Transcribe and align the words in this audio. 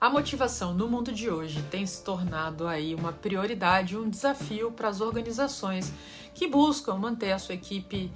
A 0.00 0.08
motivação 0.08 0.72
no 0.72 0.86
mundo 0.86 1.10
de 1.10 1.28
hoje 1.28 1.60
tem 1.72 1.84
se 1.84 2.04
tornado 2.04 2.68
aí 2.68 2.94
uma 2.94 3.12
prioridade, 3.12 3.96
um 3.96 4.08
desafio 4.08 4.70
para 4.70 4.86
as 4.86 5.00
organizações 5.00 5.92
que 6.32 6.46
buscam 6.46 6.94
manter 6.94 7.32
a 7.32 7.38
sua 7.40 7.56
equipe 7.56 8.08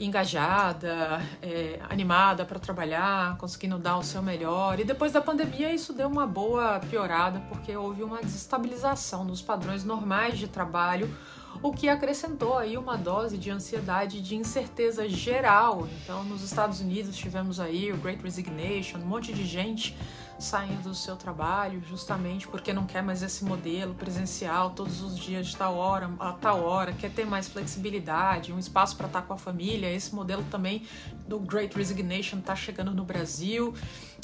engajada, 0.00 1.20
é, 1.42 1.78
animada 1.90 2.46
para 2.46 2.58
trabalhar, 2.58 3.36
conseguindo 3.36 3.76
dar 3.76 3.98
o 3.98 4.02
seu 4.02 4.22
melhor. 4.22 4.80
E 4.80 4.84
depois 4.84 5.12
da 5.12 5.20
pandemia 5.20 5.70
isso 5.70 5.92
deu 5.92 6.08
uma 6.08 6.26
boa 6.26 6.80
piorada 6.80 7.40
porque 7.40 7.76
houve 7.76 8.02
uma 8.02 8.22
desestabilização 8.22 9.22
nos 9.22 9.42
padrões 9.42 9.84
normais 9.84 10.38
de 10.38 10.48
trabalho, 10.48 11.14
o 11.60 11.72
que 11.72 11.88
acrescentou 11.88 12.56
aí 12.56 12.78
uma 12.78 12.96
dose 12.96 13.36
de 13.36 13.50
ansiedade, 13.50 14.20
de 14.20 14.36
incerteza 14.36 15.08
geral. 15.08 15.88
Então, 16.02 16.24
nos 16.24 16.42
Estados 16.42 16.80
Unidos 16.80 17.16
tivemos 17.16 17.58
aí 17.60 17.92
o 17.92 17.96
Great 17.96 18.22
Resignation, 18.22 18.98
um 18.98 19.06
monte 19.06 19.32
de 19.32 19.44
gente 19.44 19.96
saindo 20.38 20.82
do 20.82 20.94
seu 20.94 21.14
trabalho 21.14 21.80
justamente 21.88 22.48
porque 22.48 22.72
não 22.72 22.84
quer 22.84 23.02
mais 23.02 23.22
esse 23.22 23.44
modelo 23.44 23.94
presencial 23.94 24.70
todos 24.70 25.00
os 25.00 25.16
dias 25.16 25.46
de 25.46 25.56
tal 25.56 25.76
hora 25.76 26.10
a 26.18 26.32
tal 26.32 26.64
hora, 26.64 26.92
quer 26.92 27.10
ter 27.10 27.24
mais 27.24 27.48
flexibilidade, 27.48 28.52
um 28.52 28.58
espaço 28.58 28.96
para 28.96 29.06
estar 29.06 29.22
com 29.22 29.34
a 29.34 29.38
família. 29.38 29.92
Esse 29.92 30.14
modelo 30.14 30.44
também 30.50 30.82
do 31.28 31.38
Great 31.38 31.76
Resignation 31.76 32.38
está 32.38 32.56
chegando 32.56 32.92
no 32.92 33.04
Brasil. 33.04 33.72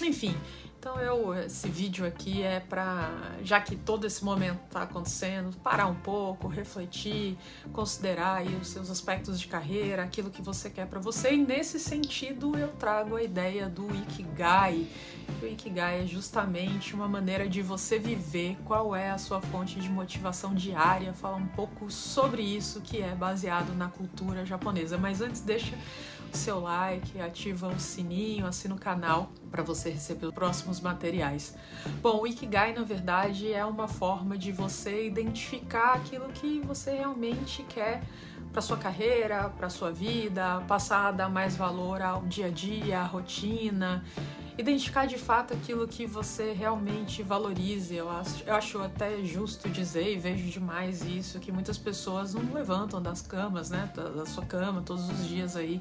Enfim, 0.02 0.36
então 0.78 1.00
eu 1.00 1.34
esse 1.34 1.68
vídeo 1.68 2.06
aqui 2.06 2.42
é 2.42 2.60
para 2.60 3.10
já 3.42 3.60
que 3.60 3.74
todo 3.74 4.06
esse 4.06 4.24
momento 4.24 4.60
está 4.64 4.82
acontecendo, 4.82 5.56
parar 5.56 5.86
um 5.86 5.94
pouco, 5.94 6.46
refletir, 6.46 7.36
considerar 7.72 8.36
aí 8.36 8.54
os 8.54 8.68
seus 8.68 8.88
aspectos 8.88 9.40
de 9.40 9.48
carreira, 9.48 10.04
aquilo 10.04 10.30
que 10.30 10.40
você 10.40 10.70
quer 10.70 10.86
para 10.86 11.00
você. 11.00 11.34
E 11.34 11.36
nesse 11.36 11.80
sentido 11.80 12.56
eu 12.56 12.68
trago 12.68 13.16
a 13.16 13.22
ideia 13.22 13.68
do 13.68 13.92
ikigai. 13.92 14.86
O 15.42 15.46
ikigai 15.46 16.02
é 16.04 16.06
justamente 16.06 16.94
uma 16.94 17.08
maneira 17.08 17.48
de 17.48 17.60
você 17.60 17.98
viver 17.98 18.56
qual 18.64 18.94
é 18.94 19.10
a 19.10 19.18
sua 19.18 19.40
fonte 19.40 19.80
de 19.80 19.88
motivação 19.88 20.54
diária, 20.54 21.12
falar 21.12 21.36
um 21.36 21.46
pouco 21.48 21.90
sobre 21.90 22.42
isso 22.42 22.80
que 22.80 23.02
é 23.02 23.14
baseado 23.14 23.74
na 23.74 23.88
cultura 23.88 24.46
japonesa. 24.46 24.96
Mas 24.96 25.20
antes 25.20 25.40
deixa 25.40 25.76
seu 26.36 26.60
like, 26.60 27.20
ativa 27.20 27.68
o 27.68 27.80
sininho, 27.80 28.46
assina 28.46 28.74
o 28.74 28.78
canal 28.78 29.30
para 29.50 29.62
você 29.62 29.90
receber 29.90 30.26
os 30.26 30.34
próximos 30.34 30.80
materiais. 30.80 31.54
Bom, 32.02 32.22
o 32.22 32.26
Ikigai, 32.26 32.72
na 32.72 32.82
verdade, 32.82 33.52
é 33.52 33.64
uma 33.64 33.88
forma 33.88 34.36
de 34.36 34.52
você 34.52 35.06
identificar 35.06 35.94
aquilo 35.94 36.28
que 36.28 36.60
você 36.60 36.92
realmente 36.92 37.62
quer 37.64 38.02
para 38.52 38.62
sua 38.62 38.76
carreira, 38.76 39.50
para 39.50 39.68
sua 39.68 39.90
vida, 39.90 40.62
passar 40.66 41.08
a 41.08 41.12
dar 41.12 41.28
mais 41.28 41.56
valor 41.56 42.00
ao 42.02 42.22
dia 42.22 42.46
a 42.46 42.50
dia, 42.50 43.00
à 43.00 43.04
rotina, 43.04 44.04
identificar 44.56 45.06
de 45.06 45.18
fato 45.18 45.54
aquilo 45.54 45.86
que 45.86 46.06
você 46.06 46.52
realmente 46.52 47.22
valorize. 47.22 47.94
Eu 47.94 48.10
acho, 48.10 48.42
eu 48.44 48.54
acho 48.54 48.78
até 48.80 49.22
justo 49.22 49.68
dizer, 49.68 50.12
e 50.12 50.18
vejo 50.18 50.50
demais 50.50 51.02
isso, 51.04 51.38
que 51.38 51.52
muitas 51.52 51.78
pessoas 51.78 52.34
não 52.34 52.52
levantam 52.52 53.00
das 53.00 53.22
camas, 53.22 53.70
né, 53.70 53.90
da 53.94 54.26
sua 54.26 54.44
cama 54.44 54.82
todos 54.82 55.08
os 55.08 55.26
dias 55.26 55.54
aí 55.54 55.80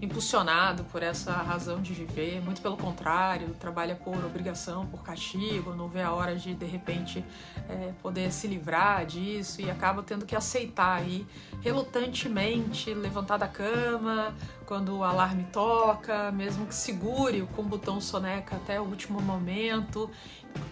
impulsionado 0.00 0.84
por 0.84 1.02
essa 1.02 1.32
razão 1.32 1.80
de 1.80 1.92
viver, 1.92 2.40
muito 2.42 2.60
pelo 2.60 2.76
contrário, 2.76 3.48
trabalha 3.58 3.94
por 3.94 4.16
obrigação, 4.24 4.86
por 4.86 5.02
castigo, 5.02 5.74
não 5.74 5.88
vê 5.88 6.02
a 6.02 6.12
hora 6.12 6.36
de 6.36 6.54
de 6.54 6.66
repente 6.66 7.24
é, 7.68 7.92
poder 8.02 8.32
se 8.32 8.46
livrar 8.46 9.04
disso 9.06 9.60
e 9.60 9.70
acaba 9.70 10.02
tendo 10.02 10.24
que 10.24 10.36
aceitar 10.36 10.98
aí 10.98 11.26
relutantemente 11.60 12.94
levantar 12.94 13.36
da 13.36 13.48
cama 13.48 14.34
quando 14.66 14.98
o 14.98 15.04
alarme 15.04 15.44
toca, 15.52 16.30
mesmo 16.30 16.66
que 16.66 16.74
segure 16.74 17.48
com 17.56 17.62
o 17.62 17.64
botão 17.64 18.00
soneca 18.00 18.56
até 18.56 18.80
o 18.80 18.84
último 18.84 19.20
momento. 19.20 20.10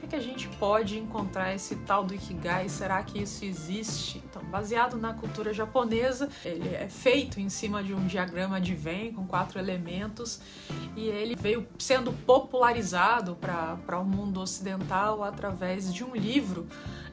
Que, 0.00 0.06
que 0.08 0.16
a 0.16 0.20
gente 0.20 0.48
pode 0.58 0.98
encontrar 0.98 1.54
esse 1.54 1.76
tal 1.76 2.04
do 2.04 2.14
Ikigai? 2.14 2.68
Será 2.68 3.02
que 3.02 3.20
isso 3.22 3.44
existe? 3.44 4.22
Então, 4.24 4.42
baseado 4.44 4.96
na 4.96 5.12
cultura 5.14 5.52
japonesa, 5.52 6.28
ele 6.44 6.74
é 6.74 6.88
feito 6.88 7.40
em 7.40 7.48
cima 7.48 7.82
de 7.82 7.94
um 7.94 8.06
diagrama 8.06 8.60
de 8.60 8.74
Venn 8.74 9.12
com 9.12 9.26
quatro 9.26 9.58
elementos 9.58 10.40
e 10.96 11.06
ele 11.06 11.36
veio 11.36 11.66
sendo 11.78 12.12
popularizado 12.12 13.36
para 13.36 13.98
o 13.98 14.04
mundo 14.04 14.40
ocidental 14.40 15.22
através 15.22 15.92
de 15.92 16.04
um 16.04 16.14
livro 16.14 16.66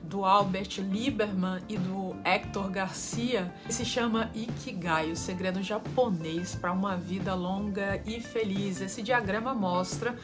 do 0.03 0.25
Albert 0.25 0.79
Lieberman 0.79 1.62
e 1.67 1.78
do 1.78 2.16
Hector 2.25 2.69
Garcia, 2.69 3.51
que 3.66 3.73
se 3.73 3.85
chama 3.85 4.29
Ikigai, 4.35 5.12
o 5.12 5.16
segredo 5.16 5.63
japonês 5.63 6.56
para 6.56 6.72
uma 6.72 6.97
vida 6.97 7.33
longa 7.33 8.01
e 8.06 8.19
feliz. 8.19 8.81
Esse 8.81 9.01
diagrama 9.01 9.53
mostra 9.53 10.16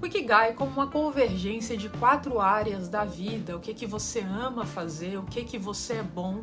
o 0.00 0.06
Ikigai 0.06 0.52
como 0.54 0.70
uma 0.70 0.86
convergência 0.86 1.76
de 1.76 1.88
quatro 1.88 2.40
áreas 2.40 2.88
da 2.88 3.04
vida, 3.04 3.56
o 3.56 3.60
que 3.60 3.74
que 3.74 3.86
você 3.86 4.20
ama 4.20 4.64
fazer, 4.64 5.18
o 5.18 5.22
que 5.22 5.44
que 5.44 5.58
você 5.58 5.94
é 5.94 6.02
bom, 6.02 6.42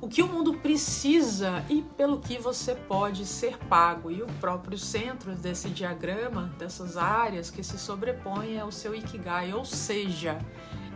o 0.00 0.08
que 0.08 0.22
o 0.22 0.28
mundo 0.28 0.54
precisa 0.54 1.64
e 1.68 1.82
pelo 1.82 2.20
que 2.20 2.38
você 2.38 2.74
pode 2.74 3.26
ser 3.26 3.58
pago. 3.58 4.10
E 4.10 4.22
o 4.22 4.26
próprio 4.40 4.78
centro 4.78 5.34
desse 5.34 5.68
diagrama, 5.68 6.52
dessas 6.58 6.96
áreas 6.96 7.50
que 7.50 7.62
se 7.62 7.78
sobrepõem 7.78 8.56
é 8.56 8.64
o 8.64 8.70
seu 8.70 8.94
Ikigai, 8.94 9.52
ou 9.52 9.64
seja, 9.64 10.38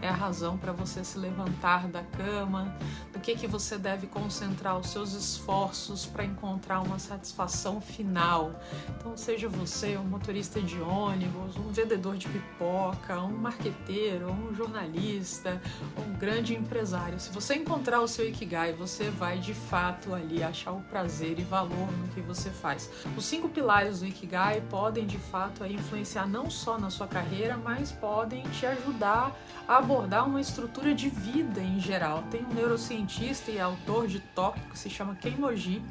é 0.02 0.08
a 0.08 0.12
razão 0.12 0.58
para 0.58 0.72
você 0.72 1.04
se 1.04 1.16
levantar 1.16 1.86
da 1.86 2.02
cama, 2.02 2.76
do 3.12 3.20
que 3.20 3.36
que 3.36 3.46
você 3.46 3.78
deve 3.78 4.08
concentrar 4.08 4.76
os 4.76 4.88
seus 4.88 5.14
esforços 5.14 6.04
para 6.04 6.24
encontrar 6.24 6.80
uma 6.80 6.98
satisfação 6.98 7.80
final. 7.80 8.60
Então, 8.90 9.16
seja 9.16 9.48
você 9.48 9.96
um 9.96 10.04
motorista 10.04 10.60
de 10.60 10.80
ônibus, 10.80 11.56
um 11.56 11.70
vendedor 11.70 12.16
de 12.16 12.28
pipoca, 12.28 13.20
um 13.20 13.36
marqueteiro, 13.36 14.30
um 14.30 14.52
jornalista, 14.52 15.62
um 15.96 16.18
grande 16.18 16.54
empresário, 16.54 17.20
se 17.20 17.30
você 17.30 17.54
encontrar 17.54 18.00
o 18.00 18.08
seu 18.08 18.28
ikigai, 18.28 18.72
você 18.72 19.08
vai 19.08 19.38
de 19.38 19.54
fato 19.54 20.12
ali 20.12 20.42
achar 20.42 20.72
o 20.72 20.80
prazer 20.82 21.38
e 21.38 21.44
valor 21.44 21.90
no 21.92 22.08
que 22.08 22.20
você 22.20 22.50
faz. 22.50 22.90
Os 23.16 23.24
cinco 23.24 23.48
pilares 23.48 24.00
do 24.00 24.06
ikigai 24.06 24.60
podem 24.68 25.06
de 25.06 25.18
fato 25.18 25.64
influenciar 25.64 26.26
não 26.26 26.50
só 26.50 26.76
na 26.76 26.90
sua 26.90 27.06
carreira, 27.06 27.56
mas 27.56 27.92
podem 27.92 28.42
te 28.50 28.66
ajudar 28.66 29.36
a 29.68 29.80
abordar 29.92 30.26
uma 30.26 30.40
estrutura 30.40 30.94
de 30.94 31.10
vida 31.10 31.60
em 31.60 31.78
geral. 31.78 32.24
Tem 32.30 32.42
um 32.42 32.54
neurocientista 32.54 33.50
e 33.50 33.60
autor 33.60 34.06
de 34.06 34.20
Tóquio 34.20 34.62
que 34.70 34.78
se 34.78 34.88
chama 34.88 35.14
Keimoji, 35.14 35.82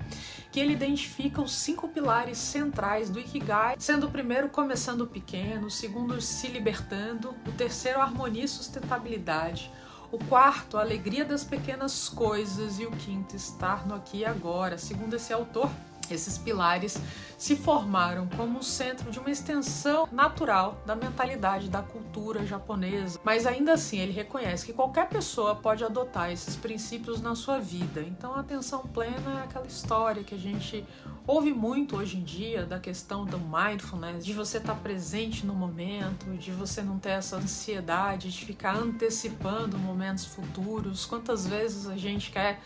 que 0.51 0.59
ele 0.59 0.73
identifica 0.73 1.39
os 1.39 1.53
cinco 1.53 1.88
pilares 1.88 2.39
centrais 2.39 3.12
do 3.12 3.19
Ikigai, 3.19 3.75
sendo 3.78 4.07
o 4.07 4.12
primeiro 4.12 4.50
começando 4.50 5.06
pequeno, 5.06 5.67
o 5.67 5.72
segundo 5.72 6.19
se 6.19 6.47
libertando, 6.47 7.35
o 7.47 7.51
terceiro 7.51 8.01
harmonia 8.01 8.45
e 8.45 8.47
sustentabilidade, 8.47 9.72
o 10.12 10.18
quarto, 10.18 10.78
a 10.78 10.81
alegria 10.81 11.23
das 11.23 11.44
pequenas 11.44 12.09
coisas 12.09 12.79
e 12.79 12.85
o 12.88 12.91
quinto, 12.91 13.35
estar 13.35 13.85
no 13.85 13.94
aqui 13.94 14.19
e 14.19 14.25
agora. 14.25 14.79
Segundo 14.79 15.13
esse 15.13 15.31
autor, 15.31 15.69
esses 16.13 16.38
pilares 16.38 16.97
se 17.38 17.55
formaram 17.55 18.27
como 18.38 18.59
o 18.59 18.63
centro 18.63 19.09
de 19.09 19.17
uma 19.17 19.31
extensão 19.31 20.07
natural 20.11 20.79
da 20.85 20.95
mentalidade 20.95 21.69
da 21.69 21.81
cultura 21.81 22.45
japonesa. 22.45 23.19
Mas 23.23 23.47
ainda 23.47 23.73
assim, 23.73 23.97
ele 23.97 24.11
reconhece 24.11 24.66
que 24.66 24.73
qualquer 24.73 25.09
pessoa 25.09 25.55
pode 25.55 25.83
adotar 25.83 26.31
esses 26.31 26.55
princípios 26.55 27.19
na 27.19 27.33
sua 27.33 27.57
vida. 27.57 28.01
Então, 28.01 28.35
a 28.35 28.41
atenção 28.41 28.81
plena 28.81 29.39
é 29.39 29.44
aquela 29.44 29.66
história 29.66 30.23
que 30.23 30.35
a 30.35 30.38
gente 30.38 30.85
ouve 31.25 31.53
muito 31.53 31.97
hoje 31.97 32.17
em 32.17 32.23
dia 32.23 32.66
da 32.66 32.79
questão 32.79 33.25
do 33.25 33.39
mindfulness, 33.39 34.25
de 34.25 34.33
você 34.33 34.57
estar 34.57 34.75
presente 34.75 35.45
no 35.45 35.53
momento, 35.53 36.25
de 36.38 36.51
você 36.51 36.81
não 36.81 37.00
ter 37.00 37.11
essa 37.11 37.38
ansiedade 37.38 38.31
de 38.31 38.45
ficar 38.45 38.75
antecipando 38.75 39.79
momentos 39.79 40.25
futuros. 40.25 41.05
Quantas 41.05 41.47
vezes 41.47 41.88
a 41.88 41.97
gente 41.97 42.31
quer 42.31 42.59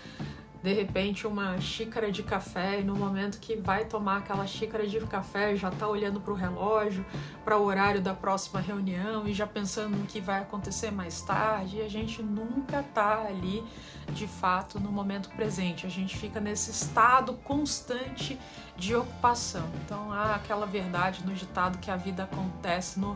de 0.66 0.74
repente 0.74 1.28
uma 1.28 1.62
xícara 1.62 2.12
de 2.12 2.24
café 2.24 2.80
e 2.80 2.84
no 2.84 2.96
momento 2.96 3.40
que 3.40 3.56
vai 3.56 3.86
tomar 3.86 4.18
aquela 4.18 4.48
xícara 4.48 4.88
de 4.88 5.00
café 5.02 5.56
já 5.56 5.70
está 5.70 5.88
olhando 5.88 6.20
para 6.20 6.34
o 6.34 6.36
relógio, 6.36 7.06
para 7.44 7.56
o 7.56 7.64
horário 7.64 8.02
da 8.02 8.16
próxima 8.16 8.60
reunião 8.60 9.28
e 9.28 9.34
já 9.34 9.46
pensando 9.46 9.96
no 9.96 10.08
que 10.08 10.20
vai 10.20 10.42
acontecer 10.42 10.90
mais 10.90 11.22
tarde, 11.22 11.78
e 11.78 11.82
a 11.84 11.88
gente 11.88 12.24
nunca 12.24 12.80
está 12.80 13.28
ali 13.28 13.64
de 14.12 14.26
fato 14.26 14.80
no 14.80 14.92
momento 14.92 15.30
presente. 15.30 15.86
A 15.86 15.90
gente 15.90 16.18
fica 16.18 16.40
nesse 16.40 16.72
estado 16.72 17.34
constante 17.44 18.40
de 18.76 18.96
ocupação. 18.96 19.70
Então 19.86 20.12
há 20.12 20.34
aquela 20.34 20.66
verdade 20.66 21.24
no 21.24 21.36
ditado 21.36 21.78
que 21.78 21.92
a 21.92 21.96
vida 21.96 22.24
acontece 22.24 23.00
no 23.00 23.16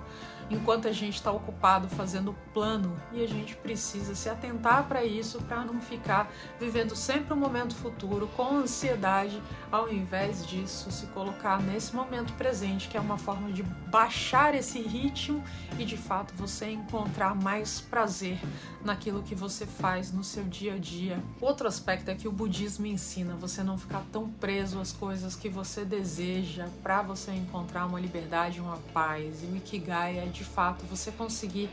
enquanto 0.50 0.88
a 0.88 0.92
gente 0.92 1.16
está 1.16 1.32
ocupado 1.32 1.88
fazendo 1.90 2.36
plano 2.54 2.96
e 3.14 3.24
a 3.24 3.28
gente 3.28 3.56
precisa 3.56 4.16
se 4.16 4.30
atentar 4.30 4.88
para 4.88 5.04
isso 5.04 5.42
para 5.42 5.64
não 5.64 5.80
ficar 5.80 6.32
vivendo 6.60 6.96
sempre 6.96 7.34
o 7.34 7.36
um 7.36 7.40
momento 7.40 7.76
futuro 7.76 8.28
com 8.36 8.58
ansiedade, 8.58 9.42
ao 9.72 9.92
invés 9.92 10.46
disso 10.46 10.92
se 10.92 11.08
colocar 11.08 11.62
nesse 11.62 11.96
momento 11.96 12.34
presente, 12.34 12.88
que 12.88 12.98
é 12.98 13.00
uma 13.00 13.18
forma 13.18 13.52
de 13.52 13.64
baixar 13.64 14.56
esse 14.56 14.82
ritmo 14.82 15.44
e 15.78 15.86
de 15.86 15.98
fato 15.98 16.34
você 16.36 16.70
encontrar 16.70 17.36
mais 17.36 17.80
prazer 17.82 18.40
naquilo 18.84 19.24
que 19.24 19.36
você 19.36 19.66
faz 19.66 20.12
no 20.12 20.24
seu 20.24 20.44
dia 20.44 20.74
a 20.74 20.78
dia. 20.78 21.22
Outro 21.42 21.68
aspecto 21.68 22.10
é 22.10 22.16
que 22.16 22.28
o 22.28 22.32
budismo 22.32 22.86
ensina 22.86 23.36
você 23.36 23.64
não 23.64 23.78
ficar 23.78 24.04
tão 24.12 24.30
preso 24.30 24.80
às 24.80 24.92
coisas 24.92 25.36
que 25.36 25.50
você 25.50 25.86
deseja 25.86 26.68
para 26.82 27.02
você 27.02 27.32
encontrar 27.32 27.86
uma 27.86 28.00
liberdade, 28.00 28.60
uma 28.60 28.78
paz. 28.94 29.44
E 29.44 29.46
o 29.48 29.56
Ikigai 29.56 30.20
é 30.20 30.26
de 30.26 30.39
fato 30.44 30.86
você 30.86 31.12
conseguir 31.12 31.70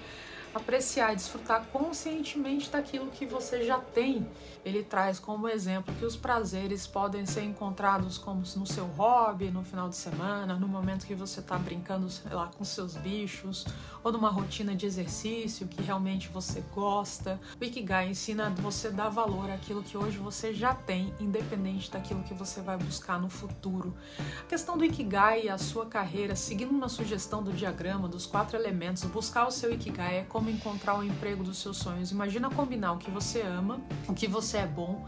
apreciar 0.57 1.13
e 1.13 1.17
desfrutar 1.17 1.67
conscientemente 1.73 2.71
daquilo 2.71 3.07
que 3.09 3.27
você 3.27 3.65
já 3.65 3.79
tem. 3.79 4.27
Ele 4.65 4.83
traz 4.83 5.21
como 5.21 5.49
exemplo 5.49 5.95
que 5.95 6.05
os 6.05 6.17
prazeres 6.17 6.87
podem 6.87 7.25
ser 7.25 7.45
encontrados 7.45 8.19
como 8.19 8.43
no 8.57 8.67
seu 8.67 8.87
hobby, 8.87 9.51
no 9.51 9.63
final 9.63 9.89
de 9.89 9.95
semana, 9.95 10.57
no 10.57 10.67
momento 10.67 11.07
que 11.07 11.15
você 11.15 11.39
está 11.39 11.57
brincando, 11.57 12.11
sei 12.11 12.33
lá, 12.33 12.49
com 12.49 12.65
seus 12.65 12.97
bichos, 12.97 13.65
ou 14.03 14.11
numa 14.11 14.29
rotina 14.29 14.75
de 14.75 14.85
exercício 14.85 15.69
que 15.69 15.83
realmente 15.83 16.29
você 16.29 16.63
gosta. 16.75 17.41
O 17.61 17.65
Ikigai 17.65 18.09
ensina 18.09 18.51
você 18.51 18.89
a 18.89 18.91
dar 18.91 19.09
valor 19.09 19.51
àquilo 19.51 19.83
que 19.83 19.97
hoje 19.97 20.19
você 20.19 20.53
já 20.53 20.75
tem, 20.75 21.15
independente 21.21 21.91
daquilo 21.91 22.23
que 22.25 22.35
você 22.35 22.61
vai 22.61 22.77
buscar 22.77 23.21
no 23.21 23.29
futuro. 23.29 23.95
A 24.41 24.49
questão 24.49 24.77
do 24.77 24.85
Ikigai 24.85 25.45
e 25.45 25.49
a 25.49 25.59
sua 25.59 25.87
carreira, 25.87 26.35
seguindo 26.35 26.71
uma 26.71 26.89
sugestão 26.89 27.43
do 27.43 27.53
diagrama 27.53 28.09
dos 28.09 28.27
quatro 28.27 28.57
elementos, 28.57 29.05
buscar 29.05 29.47
o 29.47 29.51
seu 29.51 29.73
Ikigai 29.73 30.19
é 30.19 30.23
como 30.25 30.46
encontrar 30.51 30.99
o 30.99 31.03
emprego 31.03 31.43
dos 31.43 31.59
seus 31.59 31.77
sonhos. 31.77 32.11
Imagina 32.11 32.51
combinar 32.51 32.93
o 32.93 32.99
que 32.99 33.11
você 33.11 33.43
ama, 33.43 33.81
o 34.09 34.15
que 34.15 34.27
você 34.27 34.59
é 34.59 34.67
bom, 34.67 35.07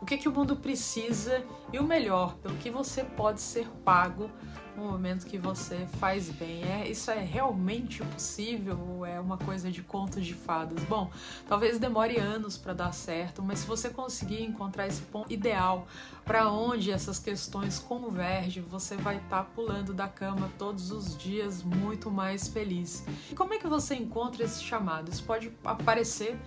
o 0.00 0.06
que, 0.06 0.16
que 0.16 0.28
o 0.28 0.32
mundo 0.32 0.56
precisa 0.56 1.44
e 1.72 1.78
o 1.78 1.84
melhor, 1.84 2.34
pelo 2.36 2.56
que 2.56 2.70
você 2.70 3.04
pode 3.04 3.40
ser 3.40 3.66
pago 3.84 4.30
no 4.76 4.84
momento 4.84 5.26
que 5.26 5.36
você 5.36 5.86
faz 5.98 6.30
bem. 6.30 6.64
É, 6.64 6.88
isso 6.88 7.10
é 7.10 7.20
realmente 7.20 8.02
possível 8.02 8.78
ou 8.78 9.04
é 9.04 9.20
uma 9.20 9.36
coisa 9.36 9.70
de 9.70 9.82
contos 9.82 10.24
de 10.24 10.34
fadas? 10.34 10.82
Bom, 10.84 11.10
talvez 11.46 11.78
demore 11.78 12.18
anos 12.18 12.56
para 12.56 12.72
dar 12.72 12.92
certo, 12.92 13.42
mas 13.42 13.60
se 13.60 13.66
você 13.66 13.90
conseguir 13.90 14.42
encontrar 14.42 14.86
esse 14.86 15.02
ponto 15.02 15.30
ideal 15.30 15.86
para 16.24 16.50
onde 16.50 16.90
essas 16.90 17.18
questões 17.18 17.78
convergem, 17.78 18.62
você 18.62 18.96
vai 18.96 19.16
estar 19.16 19.44
tá 19.44 19.50
pulando 19.54 19.92
da 19.92 20.08
cama 20.08 20.50
todos 20.58 20.90
os 20.90 21.16
dias 21.16 21.62
muito 21.62 22.10
mais 22.10 22.48
feliz. 22.48 23.04
E 23.30 23.34
como 23.34 23.52
é 23.52 23.58
que 23.58 23.66
você 23.66 23.94
encontra 23.94 24.44
esse 24.44 24.62
chamado? 24.62 25.10
Isso 25.10 25.24
pode 25.24 25.50
parecer 25.84 26.38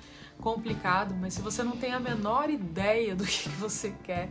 complicado, 0.44 1.16
mas 1.16 1.34
se 1.34 1.42
você 1.42 1.63
não 1.63 1.78
tem 1.78 1.94
a 1.94 2.00
menor 2.01 2.50
ideia 2.50 3.16
do 3.16 3.24
que 3.24 3.48
você 3.48 3.95
quer, 4.04 4.30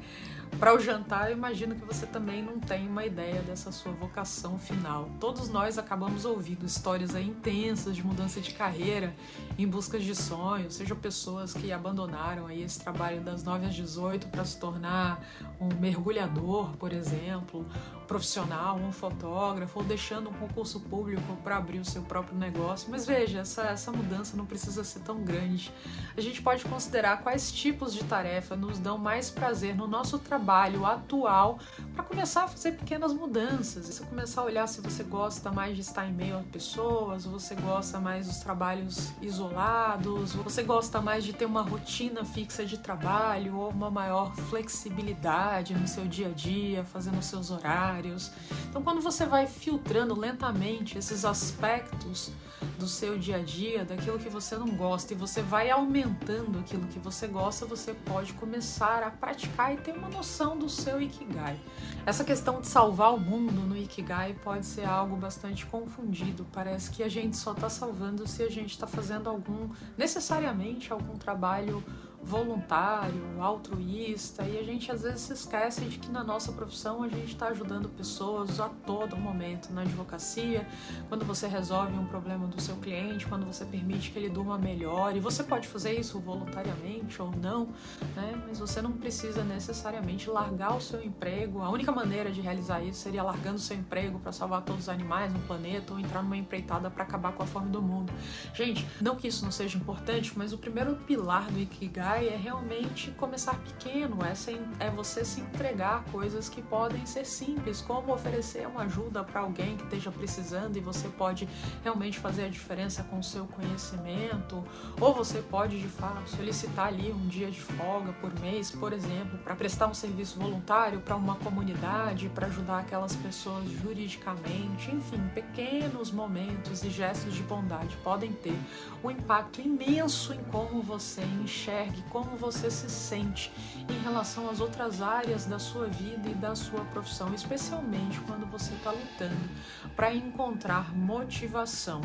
para 0.58 0.74
o 0.74 0.78
jantar, 0.78 1.30
eu 1.30 1.36
imagino 1.36 1.74
que 1.74 1.84
você 1.84 2.06
também 2.06 2.42
não 2.42 2.60
tem 2.60 2.86
uma 2.86 3.04
ideia 3.04 3.40
dessa 3.42 3.72
sua 3.72 3.90
vocação 3.92 4.58
final. 4.58 5.08
Todos 5.18 5.48
nós 5.48 5.78
acabamos 5.78 6.24
ouvindo 6.24 6.66
histórias 6.66 7.14
intensas 7.14 7.96
de 7.96 8.04
mudança 8.04 8.40
de 8.40 8.52
carreira 8.52 9.14
em 9.58 9.66
busca 9.66 9.98
de 9.98 10.14
sonhos, 10.14 10.74
seja 10.74 10.94
pessoas 10.94 11.54
que 11.54 11.72
abandonaram 11.72 12.46
aí 12.46 12.62
esse 12.62 12.80
trabalho 12.80 13.20
das 13.22 13.42
9 13.42 13.66
às 13.66 13.74
18 13.74 14.28
para 14.28 14.44
se 14.44 14.58
tornar 14.58 15.24
um 15.58 15.68
mergulhador, 15.80 16.76
por 16.76 16.92
exemplo, 16.92 17.66
profissional, 18.06 18.76
um 18.76 18.92
fotógrafo, 18.92 19.78
ou 19.78 19.84
deixando 19.84 20.28
um 20.30 20.34
concurso 20.34 20.80
público 20.80 21.36
para 21.42 21.56
abrir 21.56 21.78
o 21.78 21.84
seu 21.84 22.02
próprio 22.02 22.36
negócio. 22.36 22.90
Mas 22.90 23.06
veja, 23.06 23.40
essa, 23.40 23.62
essa 23.62 23.90
mudança 23.90 24.36
não 24.36 24.46
precisa 24.46 24.84
ser 24.84 25.00
tão 25.00 25.24
grande. 25.24 25.72
A 26.16 26.20
gente 26.20 26.42
pode 26.42 26.64
considerar 26.64 27.22
quais 27.22 27.50
tipos 27.50 27.92
de 27.94 28.04
tarefa 28.04 28.54
nos 28.54 28.78
dão 28.78 28.98
mais 28.98 29.30
prazer 29.30 29.74
no 29.74 29.86
nosso 29.86 30.18
trabalho 30.18 30.41
atual 30.50 31.58
para 31.94 32.04
começar 32.04 32.44
a 32.44 32.48
fazer 32.48 32.72
pequenas 32.72 33.12
mudanças. 33.12 33.86
Você 33.86 34.04
começar 34.04 34.40
a 34.40 34.44
olhar 34.44 34.66
se 34.66 34.80
você 34.80 35.02
gosta 35.02 35.50
mais 35.50 35.74
de 35.76 35.82
estar 35.82 36.06
em 36.06 36.12
meio 36.12 36.38
a 36.38 36.42
pessoas, 36.42 37.24
você 37.24 37.54
gosta 37.54 38.00
mais 38.00 38.26
dos 38.26 38.38
trabalhos 38.38 39.12
isolados, 39.20 40.32
você 40.32 40.62
gosta 40.62 41.00
mais 41.00 41.24
de 41.24 41.32
ter 41.32 41.44
uma 41.44 41.62
rotina 41.62 42.24
fixa 42.24 42.64
de 42.64 42.78
trabalho 42.78 43.56
ou 43.56 43.70
uma 43.70 43.90
maior 43.90 44.34
flexibilidade 44.34 45.74
no 45.74 45.86
seu 45.86 46.04
dia 46.06 46.28
a 46.28 46.30
dia, 46.30 46.84
fazendo 46.84 47.22
seus 47.22 47.50
horários 47.50 48.32
então, 48.68 48.82
quando 48.82 49.02
você 49.02 49.26
vai 49.26 49.46
filtrando 49.46 50.18
lentamente 50.18 50.96
esses 50.96 51.24
aspectos 51.24 52.30
do 52.78 52.88
seu 52.88 53.18
dia 53.18 53.36
a 53.36 53.42
dia, 53.42 53.84
daquilo 53.84 54.18
que 54.18 54.30
você 54.30 54.56
não 54.56 54.68
gosta, 54.68 55.12
e 55.12 55.16
você 55.16 55.42
vai 55.42 55.70
aumentando 55.70 56.58
aquilo 56.58 56.86
que 56.86 56.98
você 56.98 57.26
gosta, 57.26 57.66
você 57.66 57.92
pode 57.92 58.32
começar 58.32 59.02
a 59.02 59.10
praticar 59.10 59.74
e 59.74 59.76
ter 59.76 59.92
uma 59.92 60.08
noção 60.08 60.31
do 60.32 60.66
seu 60.66 61.00
Ikigai. 61.00 61.60
Essa 62.06 62.24
questão 62.24 62.62
de 62.62 62.66
salvar 62.66 63.14
o 63.14 63.20
mundo 63.20 63.52
no 63.52 63.76
Ikigai 63.76 64.34
pode 64.42 64.64
ser 64.64 64.86
algo 64.86 65.14
bastante 65.14 65.66
confundido. 65.66 66.46
Parece 66.50 66.90
que 66.90 67.02
a 67.02 67.08
gente 67.08 67.36
só 67.36 67.52
está 67.52 67.68
salvando 67.68 68.26
se 68.26 68.42
a 68.42 68.50
gente 68.50 68.70
está 68.70 68.86
fazendo 68.86 69.28
algum, 69.28 69.68
necessariamente, 69.96 70.90
algum 70.90 71.18
trabalho 71.18 71.84
voluntário, 72.22 73.40
altruísta, 73.40 74.44
e 74.44 74.58
a 74.58 74.62
gente 74.62 74.90
às 74.92 75.02
vezes 75.02 75.22
se 75.22 75.32
esquece 75.32 75.80
de 75.82 75.98
que 75.98 76.10
na 76.10 76.22
nossa 76.22 76.52
profissão 76.52 77.02
a 77.02 77.08
gente 77.08 77.32
está 77.32 77.48
ajudando 77.48 77.88
pessoas 77.88 78.60
a 78.60 78.68
todo 78.68 79.16
momento, 79.16 79.72
na 79.72 79.82
advocacia, 79.82 80.66
quando 81.08 81.24
você 81.24 81.48
resolve 81.48 81.98
um 81.98 82.06
problema 82.06 82.46
do 82.46 82.60
seu 82.60 82.76
cliente, 82.76 83.26
quando 83.26 83.44
você 83.44 83.64
permite 83.64 84.10
que 84.10 84.18
ele 84.18 84.28
durma 84.28 84.56
melhor, 84.56 85.16
e 85.16 85.20
você 85.20 85.42
pode 85.42 85.66
fazer 85.66 85.98
isso 85.98 86.20
voluntariamente 86.20 87.20
ou 87.20 87.30
não, 87.32 87.68
né? 88.14 88.40
mas 88.46 88.58
você 88.58 88.80
não 88.80 88.92
precisa 88.92 89.42
necessariamente 89.42 90.30
largar 90.30 90.76
o 90.76 90.80
seu 90.80 91.02
emprego. 91.02 91.60
A 91.60 91.70
única 91.70 91.90
maneira 91.90 92.30
de 92.30 92.40
realizar 92.40 92.82
isso 92.82 93.00
seria 93.00 93.22
largando 93.22 93.56
o 93.56 93.60
seu 93.60 93.76
emprego 93.76 94.20
para 94.20 94.32
salvar 94.32 94.62
todos 94.62 94.82
os 94.82 94.88
animais 94.88 95.32
no 95.32 95.40
planeta 95.40 95.92
ou 95.92 95.98
entrar 95.98 96.22
numa 96.22 96.36
empreitada 96.36 96.88
para 96.88 97.02
acabar 97.02 97.32
com 97.32 97.42
a 97.42 97.46
fome 97.46 97.70
do 97.70 97.82
mundo. 97.82 98.12
Gente, 98.54 98.86
não 99.00 99.16
que 99.16 99.26
isso 99.26 99.44
não 99.44 99.50
seja 99.50 99.76
importante, 99.76 100.32
mas 100.36 100.52
o 100.52 100.58
primeiro 100.58 100.94
pilar 100.96 101.50
do 101.50 101.58
Ikigai 101.58 102.11
é 102.20 102.36
realmente 102.36 103.10
começar 103.12 103.54
pequeno, 103.58 104.24
é, 104.24 104.34
sem, 104.34 104.60
é 104.78 104.90
você 104.90 105.24
se 105.24 105.40
entregar 105.40 105.96
a 105.96 106.10
coisas 106.10 106.48
que 106.48 106.60
podem 106.60 107.04
ser 107.06 107.24
simples, 107.24 107.80
como 107.80 108.12
oferecer 108.12 108.66
uma 108.66 108.82
ajuda 108.82 109.22
para 109.22 109.40
alguém 109.40 109.76
que 109.76 109.84
esteja 109.84 110.10
precisando 110.10 110.76
e 110.76 110.80
você 110.80 111.08
pode 111.08 111.48
realmente 111.82 112.18
fazer 112.18 112.44
a 112.44 112.48
diferença 112.48 113.02
com 113.04 113.18
o 113.18 113.22
seu 113.22 113.46
conhecimento, 113.46 114.64
ou 115.00 115.14
você 115.14 115.40
pode 115.40 115.80
de 115.80 115.88
fato 115.88 116.28
solicitar 116.28 116.88
ali 116.88 117.12
um 117.12 117.28
dia 117.28 117.50
de 117.50 117.60
folga 117.60 118.12
por 118.14 118.32
mês, 118.40 118.70
por 118.70 118.92
exemplo, 118.92 119.38
para 119.38 119.54
prestar 119.54 119.86
um 119.86 119.94
serviço 119.94 120.38
voluntário 120.38 121.00
para 121.00 121.16
uma 121.16 121.36
comunidade, 121.36 122.28
para 122.28 122.46
ajudar 122.46 122.80
aquelas 122.80 123.14
pessoas 123.16 123.70
juridicamente, 123.70 124.90
enfim, 124.90 125.20
pequenos 125.34 126.10
momentos 126.10 126.82
e 126.82 126.90
gestos 126.90 127.34
de 127.34 127.42
bondade 127.42 127.96
podem 128.02 128.32
ter 128.32 128.56
um 129.02 129.10
impacto 129.10 129.60
imenso 129.60 130.32
em 130.32 130.42
como 130.44 130.82
você 130.82 131.22
enxergue 131.42 132.01
como 132.10 132.36
você 132.36 132.70
se 132.70 132.90
sente 132.90 133.52
em 133.88 133.98
relação 134.02 134.48
às 134.48 134.60
outras 134.60 135.02
áreas 135.02 135.46
da 135.46 135.58
sua 135.58 135.86
vida 135.86 136.28
e 136.28 136.34
da 136.34 136.54
sua 136.54 136.84
profissão, 136.86 137.32
especialmente 137.34 138.20
quando 138.20 138.46
você 138.46 138.72
está 138.74 138.90
lutando 138.90 139.48
para 139.96 140.14
encontrar 140.14 140.94
motivação. 140.94 142.00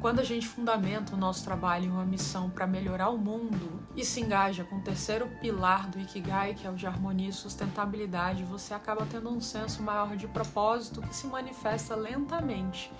Quando 0.00 0.20
a 0.20 0.24
gente 0.24 0.46
fundamenta 0.46 1.14
o 1.14 1.18
nosso 1.18 1.42
trabalho 1.42 1.86
em 1.86 1.90
uma 1.90 2.04
missão 2.04 2.50
para 2.50 2.66
melhorar 2.66 3.08
o 3.08 3.16
mundo 3.16 3.82
e 3.96 4.04
se 4.04 4.20
engaja 4.20 4.62
com 4.62 4.76
o 4.76 4.82
terceiro 4.82 5.26
pilar 5.40 5.88
do 5.88 5.98
Ikigai, 5.98 6.54
que 6.54 6.66
é 6.66 6.70
o 6.70 6.74
de 6.74 6.86
harmonia 6.86 7.30
e 7.30 7.32
sustentabilidade, 7.32 8.44
você 8.44 8.74
acaba 8.74 9.06
tendo 9.06 9.30
um 9.30 9.40
senso 9.40 9.82
maior 9.82 10.14
de 10.14 10.28
propósito 10.28 11.00
que 11.00 11.16
se 11.16 11.26
manifesta 11.26 11.96
lentamente 11.96 12.92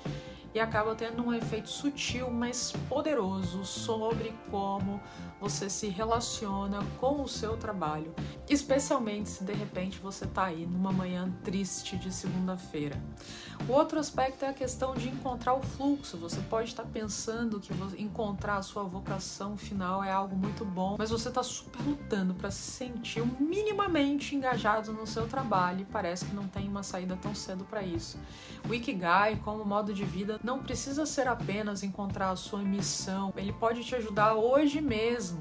e 0.57 0.61
acaba 0.61 0.95
tendo 0.95 1.23
um 1.23 1.35
efeito 1.35 1.69
sutil, 1.69 2.31
mas 2.31 2.73
poderoso 2.89 3.63
sobre 3.63 4.33
como 4.51 5.03
você 5.39 5.69
se 5.69 5.89
relaciona 5.89 6.79
com 6.99 7.23
o 7.23 7.29
seu 7.29 7.59
trabalho, 7.59 8.15
especialmente 8.49 9.29
se 9.29 9.45
de 9.45 9.53
repente 9.53 9.99
você 10.01 10.25
está 10.25 10.45
aí 10.45 10.67
numa 10.67 10.91
manhã 10.91 11.31
triste 11.45 11.99
de 11.99 12.11
segunda-feira. 12.11 12.99
O 13.69 13.73
outro 13.73 13.99
aspecto 13.99 14.47
é 14.47 14.49
a 14.49 14.55
questão 14.55 14.95
de 14.95 15.11
encontrar 15.11 15.53
o 15.55 15.61
fluxo. 15.61 16.17
Você 16.17 16.41
pode 16.41 16.71
estar 16.71 16.85
pensando 16.85 17.61
que 17.61 17.75
encontrar 18.01 18.57
a 18.57 18.63
sua 18.63 18.85
vocação 18.85 19.59
final 19.59 20.03
é 20.03 20.11
algo 20.11 20.37
muito 20.37 20.65
bom, 20.65 20.97
mas 20.99 21.11
você 21.11 21.29
está 21.29 21.43
super 21.43 21.83
lutando 21.83 22.33
para 22.33 22.51
se 22.51 22.71
sentir 22.71 23.23
minimamente 23.39 24.35
engajado 24.35 24.93
no 24.93 25.07
seu 25.07 25.27
trabalho 25.27 25.83
e 25.83 25.85
parece 25.85 26.25
que 26.25 26.35
não 26.35 26.49
tem 26.49 26.67
uma 26.67 26.83
saída 26.83 27.15
tão 27.21 27.35
cedo 27.35 27.65
para 27.65 27.83
isso. 27.83 28.19
O 28.69 28.75
Ikigai, 28.75 29.37
como 29.45 29.65
modo 29.65 29.93
de 29.93 30.05
vida, 30.05 30.41
não 30.47 30.61
precisa 30.61 31.05
ser 31.05 31.27
apenas 31.27 31.83
encontrar 31.83 32.31
a 32.31 32.37
sua 32.37 32.61
missão, 32.61 33.35
ele 33.37 33.53
pode 33.53 33.83
te 33.83 33.97
ajudar 33.97 34.35
hoje 34.35 34.81
mesmo. 34.81 35.41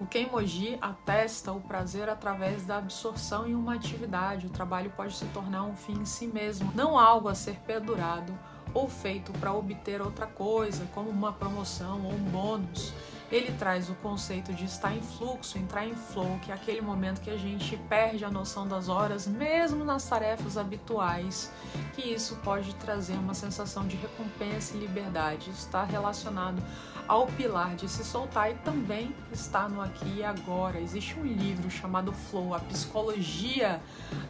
O 0.00 0.06
Kenmoji 0.06 0.78
atesta 0.80 1.50
o 1.50 1.60
prazer 1.60 2.08
através 2.08 2.64
da 2.64 2.76
absorção 2.76 3.48
em 3.48 3.54
uma 3.56 3.74
atividade. 3.74 4.46
O 4.46 4.50
trabalho 4.50 4.92
pode 4.96 5.16
se 5.16 5.24
tornar 5.26 5.64
um 5.64 5.74
fim 5.74 5.94
em 5.94 6.04
si 6.04 6.28
mesmo, 6.28 6.70
não 6.72 6.96
algo 6.96 7.28
a 7.28 7.34
ser 7.34 7.56
perdurado 7.66 8.32
ou 8.72 8.88
feito 8.88 9.32
para 9.32 9.52
obter 9.52 10.00
outra 10.00 10.26
coisa, 10.26 10.86
como 10.94 11.10
uma 11.10 11.32
promoção 11.32 12.04
ou 12.04 12.12
um 12.12 12.30
bônus 12.30 12.94
ele 13.34 13.50
traz 13.50 13.90
o 13.90 13.94
conceito 13.96 14.52
de 14.52 14.64
estar 14.64 14.94
em 14.94 15.02
fluxo, 15.02 15.58
entrar 15.58 15.84
em 15.84 15.94
flow, 15.94 16.38
que 16.40 16.52
é 16.52 16.54
aquele 16.54 16.80
momento 16.80 17.20
que 17.20 17.30
a 17.30 17.36
gente 17.36 17.76
perde 17.88 18.24
a 18.24 18.30
noção 18.30 18.64
das 18.64 18.88
horas, 18.88 19.26
mesmo 19.26 19.84
nas 19.84 20.08
tarefas 20.08 20.56
habituais, 20.56 21.50
que 21.94 22.02
isso 22.02 22.36
pode 22.44 22.72
trazer 22.76 23.14
uma 23.14 23.34
sensação 23.34 23.88
de 23.88 23.96
recompensa 23.96 24.76
e 24.76 24.80
liberdade. 24.80 25.50
Isso 25.50 25.66
está 25.66 25.82
relacionado 25.82 26.62
ao 27.08 27.26
pilar 27.26 27.74
de 27.74 27.88
se 27.88 28.04
soltar 28.04 28.52
e 28.52 28.54
também 28.54 29.12
está 29.32 29.68
no 29.68 29.80
aqui 29.80 30.18
e 30.18 30.24
agora. 30.24 30.80
Existe 30.80 31.18
um 31.18 31.24
livro 31.24 31.68
chamado 31.68 32.12
Flow, 32.12 32.54
a 32.54 32.60
psicologia 32.60 33.80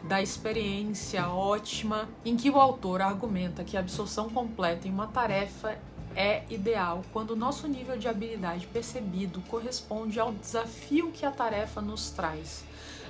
da 0.05 0.23
experiência 0.23 1.29
ótima, 1.29 2.09
em 2.25 2.37
que 2.37 2.49
o 2.49 2.59
autor 2.59 3.03
argumenta 3.03 3.65
que 3.65 3.77
a 3.77 3.81
absorção 3.81 4.31
completa 4.31 4.89
em 4.89 4.91
uma 4.91 5.09
tarefa 5.09 5.79
é 6.17 6.45
ideal 6.49 7.05
quando 7.13 7.31
o 7.31 7.37
nosso 7.37 7.67
nível 7.67 7.97
de 7.97 8.09
habilidade 8.09 8.67
percebido 8.67 9.41
corresponde 9.49 10.21
ao 10.21 10.33
desafio 10.33 11.11
que 11.13 11.27
a 11.27 11.31
tarefa 11.31 11.81
nos 11.81 12.11
traz. 12.11 12.65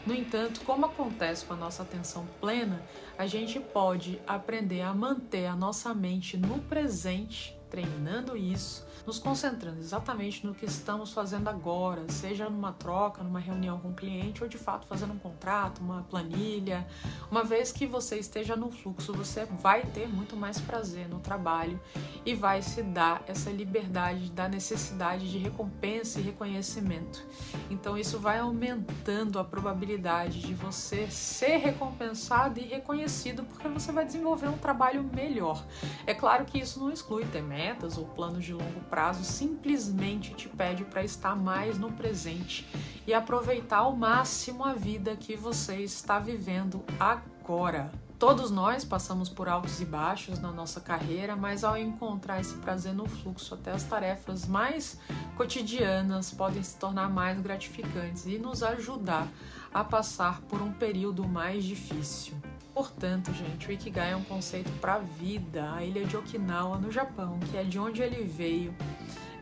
No 0.07 0.15
entanto, 0.15 0.61
como 0.63 0.85
acontece 0.85 1.45
com 1.45 1.55
a 1.55 1.57
nossa 1.57 1.83
atenção 1.83 2.27
plena, 2.41 2.83
a 3.17 3.27
gente 3.27 3.59
pode 3.59 4.21
aprender 4.27 4.83
a 4.83 4.93
manter 4.93 5.47
a 5.47 5.57
nossa 5.57 5.95
mente 5.95 6.37
no 6.37 6.59
presente, 6.61 7.59
treinando 7.71 8.37
isso, 8.37 8.87
nos 9.07 9.19
concentrando 9.19 9.79
exatamente 9.79 10.47
no 10.47 10.55
que 10.55 10.65
estamos 10.65 11.13
fazendo 11.13 11.49
agora, 11.49 12.11
seja 12.11 12.49
numa 12.49 12.73
troca, 12.73 13.23
numa 13.23 13.41
reunião 13.41 13.79
com 13.79 13.91
o 13.91 13.95
cliente 13.95 14.43
ou 14.43 14.49
de 14.49 14.59
fato 14.59 14.87
fazendo 14.87 15.13
um 15.13 15.19
contrato, 15.19 15.81
uma 15.81 16.03
planilha. 16.03 16.87
Uma 17.31 17.45
vez 17.45 17.73
que 17.73 17.87
você 17.87 18.19
esteja 18.19 18.57
no 18.57 18.71
fluxo, 18.71 19.13
você 19.13 19.45
vai 19.45 19.83
ter 19.83 20.09
muito 20.09 20.37
mais 20.37 20.61
prazer 20.61 21.09
no 21.09 21.21
trabalho 21.21 21.81
e 22.25 22.35
vai 22.35 22.63
se 22.63 22.83
dar 22.83 23.23
essa 23.27 23.51
liberdade 23.51 24.31
da 24.31 24.49
necessidade 24.49 25.31
de 25.31 25.39
recompensa 25.39 26.21
e 26.21 26.23
reconhecimento. 26.23 27.25
Então 27.71 27.97
isso 27.97 28.19
vai 28.19 28.39
aumentando 28.39 29.39
a 29.39 29.45
probabilidade 29.45 30.41
de 30.41 30.55
você 30.55 31.09
ser 31.11 31.57
recompensado 31.59 32.59
e 32.59 32.63
reconhecido 32.63 33.45
porque 33.45 33.69
você 33.69 33.93
vai 33.93 34.05
desenvolver 34.05 34.49
um 34.49 34.59
trabalho 34.59 35.03
melhor. 35.15 35.65
É 36.07 36.15
claro 36.15 36.45
que 36.45 36.59
isso 36.59 36.81
não 36.81 36.91
exclui 36.91 37.25
ter 37.27 37.43
metas 37.43 37.99
ou 37.99 38.07
planos 38.07 38.45
de 38.45 38.53
longo 38.53 38.81
prazo 38.85 39.25
simplesmente 39.25 40.35
te 40.35 40.49
pede 40.49 40.85
para 40.85 41.03
estar 41.03 41.35
mais 41.35 41.79
no 41.79 41.93
presente 41.93 42.67
e 43.07 43.13
aproveitar 43.13 43.79
ao 43.79 43.97
máximo 43.97 44.65
a 44.65 44.73
vida 44.73 45.17
que 45.17 45.37
você 45.37 45.77
está 45.77 46.19
vivendo 46.19 46.83
agora. 46.99 47.91
Todos 48.19 48.51
nós 48.51 48.85
passamos 48.85 49.29
por 49.29 49.49
altos 49.49 49.81
e 49.81 49.85
baixos 49.85 50.39
na 50.39 50.51
nossa 50.51 50.81
carreira, 50.81 51.37
mas 51.37 51.65
ao 51.65 51.77
encontrar 51.77 52.41
esse 52.41 52.55
prazer 52.55 52.95
no 52.95 53.07
fluxo, 53.07 53.55
até 53.55 53.73
as 53.73 53.83
tarefas 53.83 54.47
mais 54.47 54.99
cotidianas 55.37 56.31
podem 56.31 56.63
se 56.63 56.79
tornar 56.79 57.11
mais 57.11 57.41
gratificantes 57.41 58.25
e 58.27 58.39
nos 58.39 58.63
ajudar 58.63 59.29
a 59.75 59.83
passar 59.83 60.41
por 60.43 60.63
um 60.63 60.73
período 60.73 61.29
mais 61.29 61.65
difícil. 61.65 62.35
Portanto, 62.75 63.33
gente, 63.33 63.69
o 63.69 63.73
Ikigai 63.73 64.11
é 64.11 64.17
um 64.17 64.25
conceito 64.25 64.71
para 64.81 64.95
a 64.95 64.99
vida. 64.99 65.73
A 65.73 65.85
ilha 65.85 66.05
de 66.05 66.17
Okinawa, 66.17 66.77
no 66.77 66.91
Japão, 66.91 67.39
que 67.39 67.57
é 67.57 67.63
de 67.63 67.79
onde 67.79 68.03
ele 68.03 68.25
veio, 68.25 68.75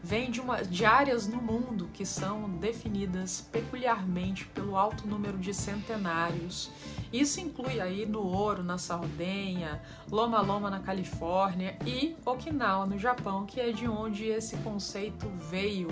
vem 0.03 0.31
de, 0.31 0.39
uma, 0.39 0.63
de 0.63 0.85
áreas 0.85 1.27
no 1.27 1.41
mundo 1.41 1.89
que 1.95 2.05
são 2.05 2.51
definidas 2.51 3.41
peculiarmente 3.53 4.45
pelo 4.47 4.77
alto 4.77 5.07
número 5.07 5.39
de 5.39 5.55
centenários. 5.55 6.71
Isso 7.11 7.41
inclui 7.41 7.81
aí 7.81 8.05
no 8.05 8.21
Ouro, 8.21 8.63
na 8.63 8.77
Sardenha, 8.77 9.81
Loma 10.11 10.43
Loma 10.43 10.69
na 10.69 10.81
Califórnia 10.81 11.79
e 11.87 12.15
Okinawa 12.27 12.85
no 12.85 12.99
Japão, 12.99 13.47
que 13.47 13.61
é 13.61 13.73
de 13.73 13.89
onde 13.89 14.27
esse 14.27 14.59
conceito 14.59 15.27
veio. 15.51 15.89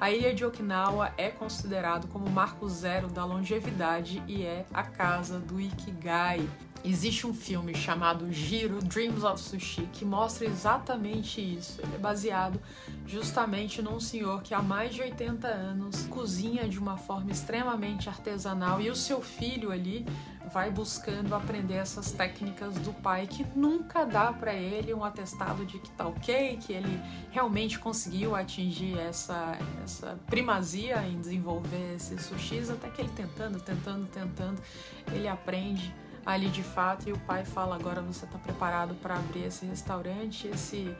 A 0.00 0.12
ilha 0.12 0.32
de 0.32 0.44
Okinawa 0.44 1.12
é 1.16 1.28
considerado 1.28 2.06
como 2.06 2.30
marco 2.30 2.68
zero 2.68 3.08
da 3.08 3.24
longevidade 3.24 4.22
e 4.28 4.44
é 4.44 4.64
a 4.72 4.84
casa 4.84 5.40
do 5.40 5.60
Ikigai. 5.60 6.48
Existe 6.84 7.26
um 7.26 7.32
filme 7.32 7.74
chamado 7.74 8.30
Giro 8.30 8.78
Dreams 8.82 9.24
of 9.24 9.40
Sushi 9.40 9.88
que 9.90 10.04
mostra 10.04 10.46
exatamente 10.46 11.40
isso. 11.40 11.80
Ele 11.80 11.94
é 11.94 11.98
baseado 11.98 12.60
justamente 13.06 13.80
num 13.80 13.98
senhor 13.98 14.42
que 14.42 14.52
há 14.52 14.60
mais 14.60 14.94
de 14.94 15.00
80 15.00 15.48
anos 15.48 16.06
cozinha 16.08 16.68
de 16.68 16.78
uma 16.78 16.98
forma 16.98 17.30
extremamente 17.30 18.10
artesanal 18.10 18.82
e 18.82 18.90
o 18.90 18.94
seu 18.94 19.22
filho 19.22 19.72
ali 19.72 20.04
vai 20.52 20.70
buscando 20.70 21.34
aprender 21.34 21.76
essas 21.76 22.12
técnicas 22.12 22.74
do 22.74 22.92
pai 22.92 23.26
que 23.26 23.46
nunca 23.56 24.04
dá 24.04 24.30
para 24.30 24.52
ele 24.52 24.92
um 24.92 25.02
atestado 25.02 25.64
de 25.64 25.78
que 25.78 25.90
tá 25.92 26.06
ok, 26.06 26.58
que 26.58 26.74
ele 26.74 27.00
realmente 27.30 27.78
conseguiu 27.78 28.36
atingir 28.36 28.98
essa, 28.98 29.56
essa 29.82 30.18
primazia 30.26 31.02
em 31.06 31.18
desenvolver 31.18 31.94
esses 31.96 32.26
sushis, 32.26 32.68
até 32.68 32.90
que 32.90 33.00
ele 33.00 33.10
tentando, 33.16 33.58
tentando, 33.58 34.06
tentando, 34.06 34.62
ele 35.12 35.26
aprende 35.26 35.94
ali 36.24 36.48
de 36.48 36.62
fato 36.62 37.08
e 37.08 37.12
o 37.12 37.18
pai 37.18 37.44
fala 37.44 37.74
agora 37.76 38.00
você 38.00 38.24
está 38.24 38.38
preparado 38.38 38.94
para 38.94 39.14
abrir 39.14 39.44
esse 39.44 39.66
restaurante 39.66 40.48
esse 40.48 40.94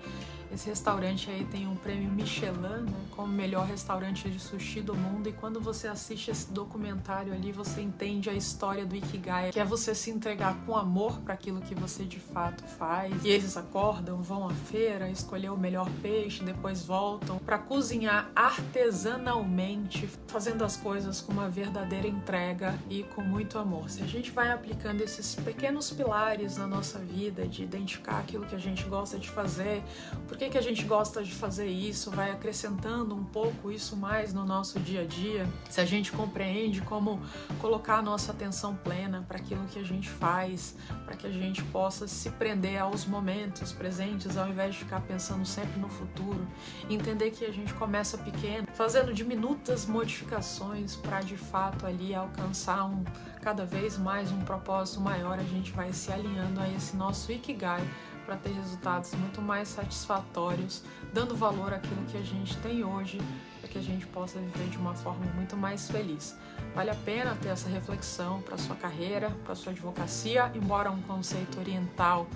esse 0.54 0.68
restaurante 0.68 1.30
aí 1.30 1.44
tem 1.44 1.66
um 1.66 1.74
prêmio 1.74 2.10
Michelin 2.12 2.52
né, 2.52 2.84
como 3.10 3.32
melhor 3.32 3.66
restaurante 3.66 4.28
de 4.28 4.38
sushi 4.38 4.80
do 4.80 4.94
mundo. 4.94 5.28
E 5.28 5.32
quando 5.32 5.60
você 5.60 5.88
assiste 5.88 6.30
esse 6.30 6.52
documentário 6.52 7.32
ali 7.32 7.50
você 7.50 7.80
entende 7.80 8.28
a 8.28 8.34
história 8.34 8.84
do 8.84 8.94
Ikigai 8.94 9.50
que 9.50 9.58
é 9.58 9.64
você 9.64 9.94
se 9.94 10.10
entregar 10.10 10.56
com 10.64 10.76
amor 10.76 11.18
para 11.20 11.34
aquilo 11.34 11.60
que 11.60 11.74
você 11.74 12.04
de 12.04 12.20
fato 12.20 12.62
faz. 12.64 13.24
E 13.24 13.28
eles 13.28 13.56
acordam 13.56 14.22
vão 14.22 14.46
à 14.46 14.54
feira 14.54 15.08
escolher 15.08 15.50
o 15.50 15.56
melhor 15.56 15.88
peixe 16.02 16.44
depois 16.44 16.84
voltam 16.84 17.38
para 17.38 17.58
cozinhar 17.58 18.30
artesanalmente 18.34 20.08
fazendo 20.28 20.64
as 20.64 20.76
coisas 20.76 21.20
com 21.20 21.32
uma 21.32 21.48
verdadeira 21.48 22.06
entrega 22.06 22.78
e 22.90 23.02
com 23.02 23.22
muito 23.22 23.58
amor. 23.58 23.88
Se 23.90 24.02
a 24.02 24.06
gente 24.06 24.30
vai 24.30 24.50
aplicando 24.50 25.00
esse 25.00 25.14
esses 25.14 25.34
pequenos 25.36 25.90
pilares 25.90 26.56
na 26.56 26.66
nossa 26.66 26.98
vida, 26.98 27.46
de 27.46 27.62
identificar 27.62 28.18
aquilo 28.18 28.44
que 28.44 28.54
a 28.54 28.58
gente 28.58 28.84
gosta 28.84 29.18
de 29.18 29.30
fazer, 29.30 29.82
por 30.26 30.36
que, 30.44 30.50
que 30.50 30.58
a 30.58 30.62
gente 30.62 30.84
gosta 30.84 31.22
de 31.22 31.32
fazer 31.32 31.66
isso, 31.66 32.10
vai 32.10 32.30
acrescentando 32.30 33.14
um 33.14 33.24
pouco 33.24 33.70
isso 33.70 33.96
mais 33.96 34.34
no 34.34 34.44
nosso 34.44 34.78
dia 34.78 35.02
a 35.02 35.04
dia, 35.04 35.48
se 35.70 35.80
a 35.80 35.84
gente 35.84 36.12
compreende 36.12 36.82
como 36.82 37.20
colocar 37.60 37.98
a 37.98 38.02
nossa 38.02 38.32
atenção 38.32 38.76
plena 38.76 39.24
para 39.26 39.38
aquilo 39.38 39.64
que 39.66 39.78
a 39.78 39.82
gente 39.82 40.08
faz, 40.08 40.74
para 41.04 41.16
que 41.16 41.26
a 41.26 41.30
gente 41.30 41.62
possa 41.64 42.06
se 42.06 42.30
prender 42.30 42.78
aos 42.78 43.06
momentos 43.06 43.72
presentes 43.72 44.36
ao 44.36 44.48
invés 44.48 44.74
de 44.74 44.80
ficar 44.80 45.00
pensando 45.00 45.46
sempre 45.46 45.80
no 45.80 45.88
futuro, 45.88 46.46
entender 46.90 47.30
que 47.30 47.44
a 47.44 47.52
gente 47.52 47.72
começa 47.74 48.18
pequeno, 48.18 48.66
fazendo 48.74 49.14
diminutas 49.14 49.86
modificações 49.86 50.96
para 50.96 51.20
de 51.20 51.36
fato 51.36 51.86
ali 51.86 52.14
alcançar 52.14 52.84
um 52.84 53.04
cada 53.40 53.66
vez 53.66 53.98
mais 53.98 54.32
um 54.32 54.40
propósito 54.40 55.00
maior, 55.00 55.38
a 55.38 55.42
gente 55.42 55.70
vai 55.72 55.92
se 55.92 56.10
alinhando 56.10 56.60
a 56.60 56.68
esse 56.70 56.96
nosso 56.96 57.30
Ikigai 57.30 57.86
para 58.24 58.36
ter 58.36 58.50
resultados 58.52 59.12
muito 59.14 59.40
mais 59.40 59.68
satisfatórios, 59.68 60.82
dando 61.12 61.36
valor 61.36 61.72
àquilo 61.72 62.04
que 62.06 62.16
a 62.16 62.22
gente 62.22 62.56
tem 62.58 62.84
hoje, 62.84 63.18
para 63.60 63.68
que 63.68 63.78
a 63.78 63.82
gente 63.82 64.06
possa 64.06 64.38
viver 64.38 64.68
de 64.68 64.76
uma 64.76 64.94
forma 64.94 65.24
muito 65.34 65.56
mais 65.56 65.90
feliz. 65.90 66.36
Vale 66.74 66.90
a 66.90 66.94
pena 66.94 67.36
ter 67.40 67.48
essa 67.48 67.68
reflexão 67.68 68.42
para 68.42 68.58
sua 68.58 68.76
carreira, 68.76 69.30
para 69.44 69.54
sua 69.54 69.72
advocacia, 69.72 70.50
embora 70.54 70.90
um 70.90 71.02
conceito 71.02 71.58
oriental 71.58 72.26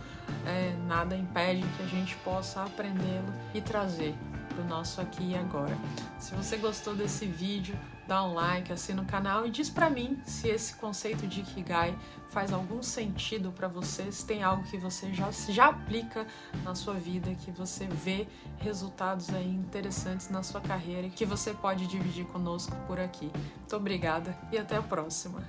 é, 0.47 0.75
nada 0.87 1.17
impede 1.17 1.67
que 1.77 1.83
a 1.83 1.87
gente 1.87 2.17
possa 2.17 2.63
aprendê-lo 2.63 3.33
e 3.55 3.61
trazer 3.61 4.15
o 4.61 4.65
nosso 4.65 5.01
aqui 5.01 5.31
e 5.31 5.37
agora. 5.37 5.77
Se 6.19 6.35
você 6.35 6.57
gostou 6.57 6.95
desse 6.95 7.27
vídeo, 7.27 7.79
dá 8.07 8.25
um 8.25 8.35
like, 8.35 8.73
assina 8.73 9.03
o 9.03 9.05
canal 9.05 9.47
e 9.47 9.51
diz 9.51 9.69
para 9.69 9.91
mim 9.91 10.21
se 10.25 10.49
esse 10.49 10.75
conceito 10.75 11.27
de 11.27 11.41
Ikigai 11.41 11.97
faz 12.31 12.53
algum 12.53 12.83
sentido 12.83 13.53
para 13.53 13.69
você, 13.69 14.11
se 14.11 14.25
tem 14.25 14.43
algo 14.43 14.63
que 14.65 14.79
você 14.79 15.13
já, 15.13 15.31
já 15.31 15.69
aplica 15.69 16.27
na 16.65 16.75
sua 16.75 16.95
vida, 16.95 17.35
que 17.35 17.51
você 17.51 17.87
vê 17.87 18.27
resultados 18.59 19.31
aí 19.31 19.49
interessantes 19.49 20.31
na 20.31 20.43
sua 20.43 20.61
carreira 20.61 21.07
e 21.07 21.11
que 21.11 21.25
você 21.25 21.55
pode 21.55 21.87
dividir 21.87 22.27
conosco 22.27 22.77
por 22.87 22.99
aqui. 22.99 23.31
Muito 23.57 23.77
obrigada 23.77 24.37
e 24.53 24.59
até 24.59 24.77
a 24.77 24.83
próxima. 24.83 25.43